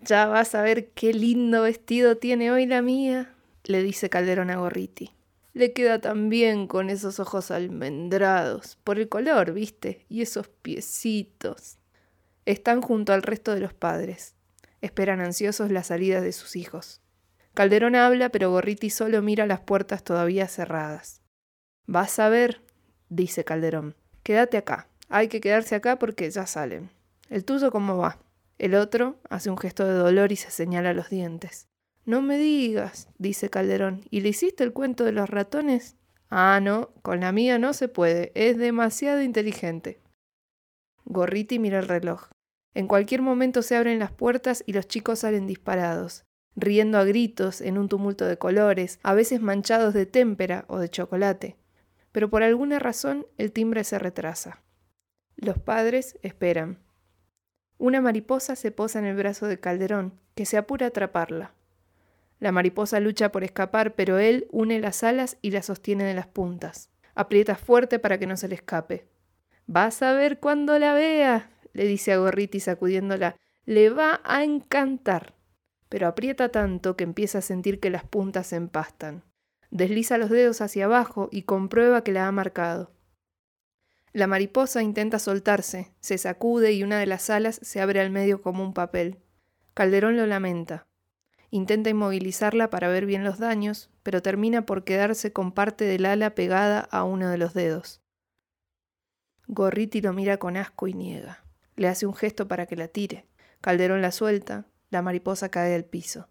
[0.00, 4.56] Ya vas a ver qué lindo vestido tiene hoy la mía, le dice Calderón a
[4.56, 5.12] Gorriti.
[5.54, 11.78] Le queda tan bien con esos ojos almendrados, por el color, viste, y esos piecitos.
[12.46, 14.34] Están junto al resto de los padres.
[14.80, 17.00] Esperan ansiosos la salida de sus hijos.
[17.54, 21.22] Calderón habla, pero Gorriti solo mira las puertas todavía cerradas.
[21.86, 22.62] Vas a ver,
[23.08, 23.96] dice Calderón.
[24.22, 24.86] Quédate acá.
[25.08, 26.90] Hay que quedarse acá porque ya salen.
[27.30, 28.18] ¿El tuyo cómo va?
[28.58, 31.68] El otro hace un gesto de dolor y se señala los dientes.
[32.04, 34.02] No me digas, dice Calderón.
[34.10, 35.96] ¿Y le hiciste el cuento de los ratones?
[36.30, 38.32] Ah, no, con la mía no se puede.
[38.34, 40.00] Es demasiado inteligente.
[41.04, 42.28] Gorriti mira el reloj.
[42.74, 46.24] En cualquier momento se abren las puertas y los chicos salen disparados
[46.58, 50.88] riendo a gritos en un tumulto de colores, a veces manchados de témpera o de
[50.88, 51.56] chocolate.
[52.12, 54.62] Pero por alguna razón el timbre se retrasa.
[55.36, 56.78] Los padres esperan.
[57.78, 61.54] Una mariposa se posa en el brazo de Calderón, que se apura a atraparla.
[62.40, 66.26] La mariposa lucha por escapar, pero él une las alas y la sostiene de las
[66.26, 66.90] puntas.
[67.14, 69.06] Aprieta fuerte para que no se le escape.
[69.66, 73.36] Vas a ver cuando la vea, le dice a Gorriti sacudiéndola.
[73.64, 75.38] Le va a encantar
[75.88, 79.24] pero aprieta tanto que empieza a sentir que las puntas se empastan.
[79.70, 82.90] Desliza los dedos hacia abajo y comprueba que la ha marcado.
[84.12, 88.40] La mariposa intenta soltarse, se sacude y una de las alas se abre al medio
[88.40, 89.18] como un papel.
[89.74, 90.86] Calderón lo lamenta.
[91.50, 96.34] Intenta inmovilizarla para ver bien los daños, pero termina por quedarse con parte del ala
[96.34, 98.02] pegada a uno de los dedos.
[99.46, 101.44] Gorriti lo mira con asco y niega.
[101.76, 103.26] Le hace un gesto para que la tire.
[103.60, 106.28] Calderón la suelta, la mariposa cae al piso.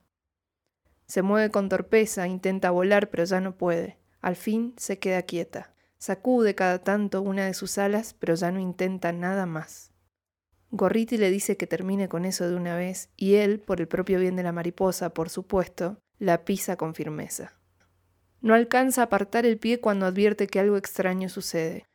[1.08, 3.98] Se mueve con torpeza, intenta volar, pero ya no puede.
[4.22, 5.74] Al fin se queda quieta.
[5.98, 9.92] Sacude cada tanto una de sus alas, pero ya no intenta nada más.
[10.70, 14.20] Gorriti le dice que termine con eso de una vez, y él, por el propio
[14.20, 17.54] bien de la mariposa, por supuesto, la pisa con firmeza.
[18.42, 21.86] No alcanza a apartar el pie cuando advierte que algo extraño sucede.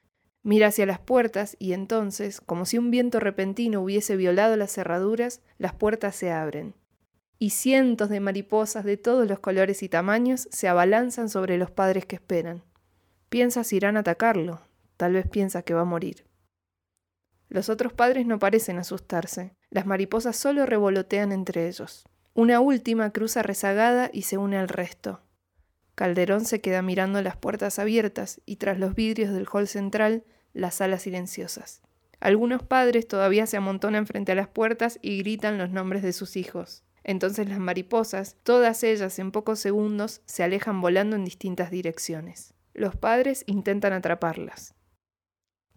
[0.43, 5.41] Mira hacia las puertas y entonces, como si un viento repentino hubiese violado las cerraduras,
[5.59, 6.75] las puertas se abren.
[7.39, 12.07] Y cientos de mariposas de todos los colores y tamaños se abalanzan sobre los padres
[12.07, 12.65] que esperan.
[13.33, 14.61] Piensa si irán a atacarlo,
[14.99, 16.27] tal vez piensa que va a morir.
[17.49, 22.07] Los otros padres no parecen asustarse, las mariposas solo revolotean entre ellos.
[22.35, 25.23] Una última cruza rezagada y se une al resto.
[25.95, 30.75] Calderón se queda mirando las puertas abiertas y tras los vidrios del hall central las
[30.75, 31.81] salas silenciosas.
[32.21, 36.37] Algunos padres todavía se amontonan frente a las puertas y gritan los nombres de sus
[36.37, 36.85] hijos.
[37.03, 42.52] Entonces las mariposas, todas ellas en pocos segundos, se alejan volando en distintas direcciones.
[42.75, 44.75] Los padres intentan atraparlas.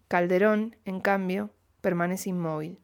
[0.08, 2.80] Calderón, en cambio, permanece inmóvil.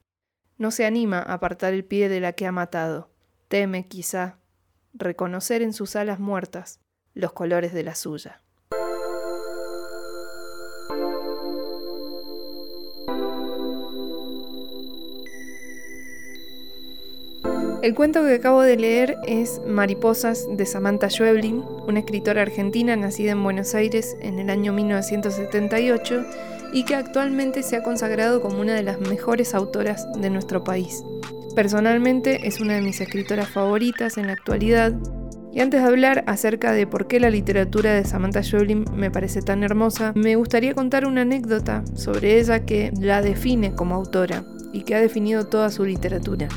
[0.59, 3.11] No se anima a apartar el pie de la que ha matado.
[3.49, 4.39] Teme, quizá,
[4.93, 6.81] reconocer en sus alas muertas
[7.15, 8.43] los colores de la suya.
[17.82, 23.32] El cuento que acabo de leer es Mariposas de Samantha Schweblin, una escritora argentina nacida
[23.32, 26.25] en Buenos Aires en el año 1978
[26.72, 31.03] y que actualmente se ha consagrado como una de las mejores autoras de nuestro país.
[31.56, 34.93] Personalmente es una de mis escritoras favoritas en la actualidad
[35.53, 39.43] y antes de hablar acerca de por qué la literatura de Samantha Schweblin me parece
[39.43, 44.82] tan hermosa, me gustaría contar una anécdota sobre ella que la define como autora y
[44.82, 46.49] que ha definido toda su literatura.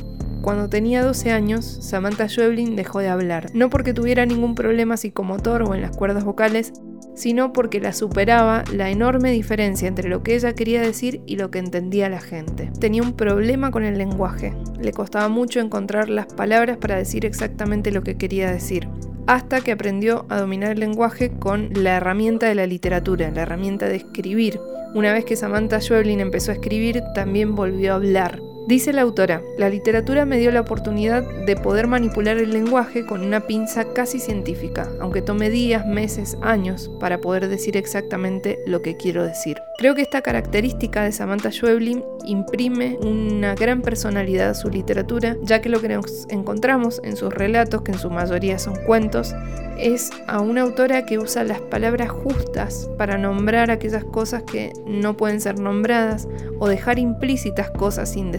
[0.46, 5.64] Cuando tenía 12 años, Samantha Schweblin dejó de hablar, no porque tuviera ningún problema psicomotor
[5.64, 6.72] o en las cuerdas vocales,
[7.16, 11.50] sino porque la superaba la enorme diferencia entre lo que ella quería decir y lo
[11.50, 12.70] que entendía la gente.
[12.80, 17.90] Tenía un problema con el lenguaje, le costaba mucho encontrar las palabras para decir exactamente
[17.90, 18.88] lo que quería decir,
[19.26, 23.88] hasta que aprendió a dominar el lenguaje con la herramienta de la literatura, la herramienta
[23.88, 24.60] de escribir.
[24.94, 28.40] Una vez que Samantha Schweblin empezó a escribir, también volvió a hablar.
[28.68, 33.22] Dice la autora, la literatura me dio la oportunidad de poder manipular el lenguaje con
[33.22, 38.98] una pinza casi científica, aunque tome días, meses, años para poder decir exactamente lo que
[38.98, 39.62] quiero decir.
[39.78, 45.62] Creo que esta característica de Samantha Schweblin imprime una gran personalidad a su literatura, ya
[45.62, 49.36] que lo que nos encontramos en sus relatos, que en su mayoría son cuentos,
[49.78, 55.18] es a una autora que usa las palabras justas para nombrar aquellas cosas que no
[55.18, 56.28] pueden ser nombradas
[56.60, 58.32] o dejar implícitas cosas sin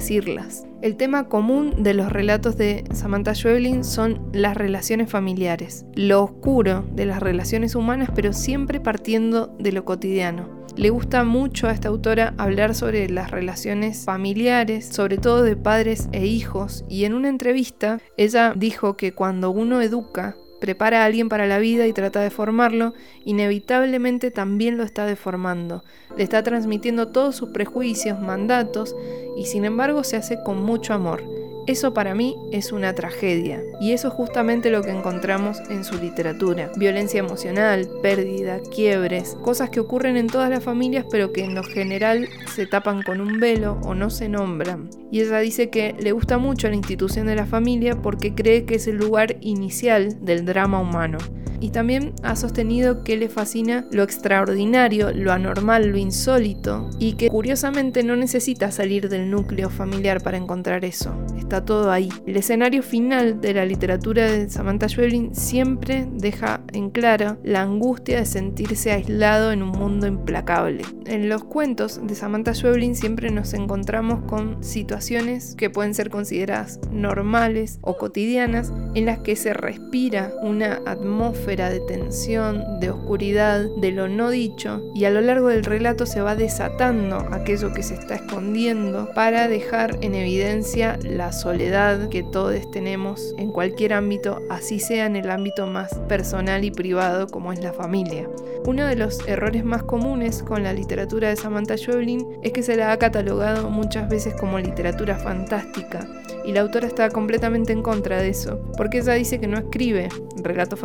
[0.83, 6.85] El tema común de los relatos de Samantha Schweblin son las relaciones familiares, lo oscuro
[6.95, 10.65] de las relaciones humanas, pero siempre partiendo de lo cotidiano.
[10.77, 16.09] Le gusta mucho a esta autora hablar sobre las relaciones familiares, sobre todo de padres
[16.13, 21.29] e hijos, y en una entrevista ella dijo que cuando uno educa, prepara a alguien
[21.29, 22.95] para la vida y trata de formarlo,
[23.25, 25.85] inevitablemente también lo está deformando.
[26.17, 28.97] Le está transmitiendo todos sus prejuicios, mandatos,
[29.37, 31.36] y sin embargo se hace con mucho amor.
[31.67, 35.99] Eso para mí es una tragedia, y eso es justamente lo que encontramos en su
[35.99, 36.71] literatura.
[36.77, 41.65] Violencia emocional, pérdida, quiebres, cosas que ocurren en todas las familias pero que en lo
[41.65, 44.91] general se tapan con un velo o no se nombran.
[45.11, 48.77] Y ella dice que le gusta mucho la institución de la familia porque cree que
[48.77, 51.19] es el lugar inicial del drama humano
[51.61, 57.29] y también ha sostenido que le fascina lo extraordinario, lo anormal, lo insólito y que
[57.29, 62.09] curiosamente no necesita salir del núcleo familiar para encontrar eso, está todo ahí.
[62.27, 68.19] El escenario final de la literatura de Samantha Schweblin siempre deja en claro la angustia
[68.19, 70.83] de sentirse aislado en un mundo implacable.
[71.07, 76.81] En los cuentos de Samantha Schweblin siempre nos encontramos con situaciones que pueden ser consideradas
[76.91, 83.93] normales o cotidianas en las que se respira una atmósfera de tensión, de oscuridad, de
[83.93, 87.95] lo no dicho, y a lo largo del relato se va desatando aquello que se
[87.95, 94.81] está escondiendo para dejar en evidencia la soledad que todos tenemos en cualquier ámbito, así
[94.81, 98.29] sea en el ámbito más personal y privado como es la familia.
[98.65, 102.77] Uno de los errores más comunes con la literatura de Samantha Schweblin es que se
[102.77, 106.09] la ha catalogado muchas veces como literatura fantástica,
[106.45, 110.09] y la autora está completamente en contra de eso, porque ella dice que no escribe
[110.43, 110.77] relato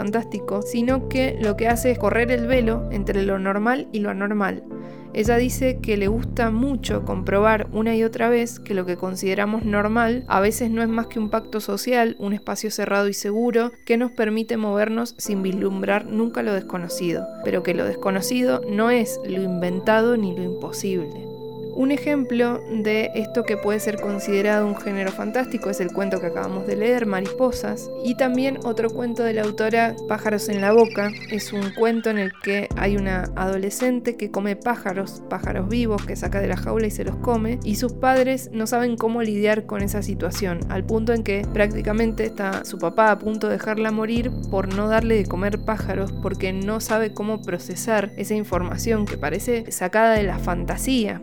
[0.62, 4.64] sino que lo que hace es correr el velo entre lo normal y lo anormal.
[5.14, 9.66] Ella dice que le gusta mucho comprobar una y otra vez que lo que consideramos
[9.66, 13.72] normal a veces no es más que un pacto social, un espacio cerrado y seguro
[13.86, 19.20] que nos permite movernos sin vislumbrar nunca lo desconocido, pero que lo desconocido no es
[19.26, 21.31] lo inventado ni lo imposible.
[21.74, 26.28] Un ejemplo de esto que puede ser considerado un género fantástico es el cuento que
[26.28, 31.12] acabamos de leer, Mariposas, y también otro cuento de la autora Pájaros en la Boca.
[31.32, 36.16] Es un cuento en el que hay una adolescente que come pájaros, pájaros vivos que
[36.16, 39.66] saca de la jaula y se los come, y sus padres no saben cómo lidiar
[39.66, 43.92] con esa situación, al punto en que prácticamente está su papá a punto de dejarla
[43.92, 49.18] morir por no darle de comer pájaros porque no sabe cómo procesar esa información que
[49.18, 51.22] parece sacada de la fantasía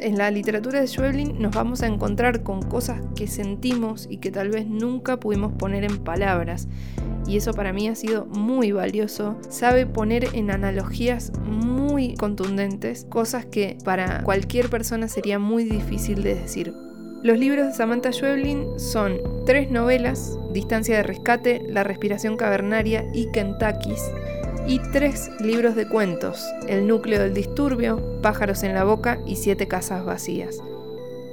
[0.00, 4.30] en la literatura de Schweblin nos vamos a encontrar con cosas que sentimos y que
[4.30, 6.68] tal vez nunca pudimos poner en palabras.
[7.26, 9.38] Y eso para mí ha sido muy valioso.
[9.48, 16.34] Sabe poner en analogías muy contundentes cosas que para cualquier persona sería muy difícil de
[16.34, 16.74] decir.
[17.22, 23.30] Los libros de Samantha Schweblin son tres novelas, Distancia de Rescate, La Respiración Cavernaria y
[23.30, 24.02] Kentucky's,
[24.70, 29.66] y tres libros de cuentos, El núcleo del disturbio, Pájaros en la boca y Siete
[29.66, 30.58] casas vacías.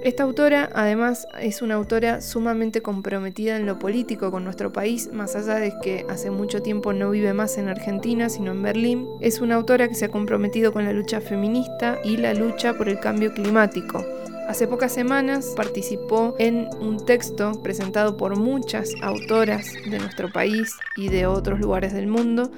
[0.04, 5.36] Esta autora además es una autora sumamente comprometida en lo político con nuestro país, más
[5.36, 9.08] allá de que hace mucho tiempo no vive más en Argentina, sino en Berlín.
[9.22, 12.90] Es una autora que se ha comprometido con la lucha feminista y la lucha por
[12.90, 14.04] el cambio climático.
[14.48, 21.10] Hace pocas semanas participó en un texto presentado por muchas autoras de nuestro país y
[21.10, 22.50] de otros lugares del mundo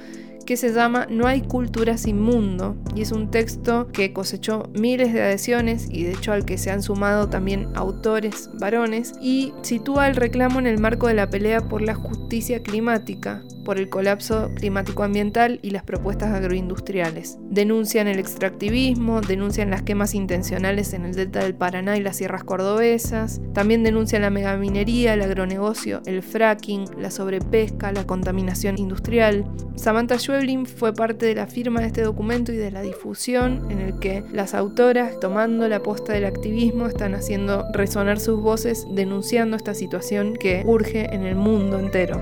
[0.49, 5.13] que se llama No hay cultura sin mundo y es un texto que cosechó miles
[5.13, 10.07] de adhesiones y de hecho al que se han sumado también autores varones y sitúa
[10.07, 14.49] el reclamo en el marco de la pelea por la justicia climática, por el colapso
[14.55, 17.37] climático ambiental y las propuestas agroindustriales.
[17.51, 22.43] Denuncian el extractivismo, denuncian las quemas intencionales en el delta del Paraná y las sierras
[22.43, 29.45] cordobesas, también denuncian la megaminería, el agronegocio, el fracking, la sobrepesca, la contaminación industrial.
[29.75, 33.81] Samantha Schweblin fue parte de la firma de este documento y de la difusión en
[33.81, 39.57] el que las autoras, tomando la posta del activismo, están haciendo resonar sus voces denunciando
[39.57, 42.21] esta situación que urge en el mundo entero.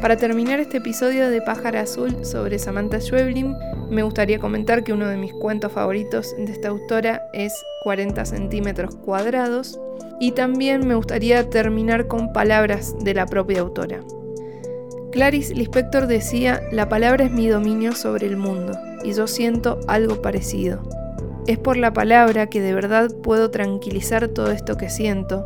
[0.00, 3.54] Para terminar este episodio de Pájara Azul sobre Samantha Schweblin,
[3.88, 7.52] me gustaría comentar que uno de mis cuentos favoritos de esta autora es
[7.84, 9.78] 40 centímetros cuadrados
[10.18, 14.00] y también me gustaría terminar con palabras de la propia autora.
[15.12, 18.72] Clarice Lispector decía, la palabra es mi dominio sobre el mundo
[19.04, 20.82] y yo siento algo parecido.
[21.46, 25.44] Es por la palabra que de verdad puedo tranquilizar todo esto que siento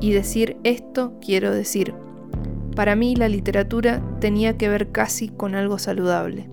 [0.00, 1.94] y decir esto quiero decir.
[2.76, 6.48] Para mí la literatura tenía que ver casi con algo saludable.